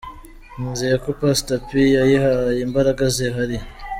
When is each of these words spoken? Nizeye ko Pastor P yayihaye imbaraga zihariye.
Nizeye 0.59 0.95
ko 1.03 1.09
Pastor 1.19 1.59
P 1.67 1.69
yayihaye 1.97 2.59
imbaraga 2.67 3.03
zihariye. 3.15 3.63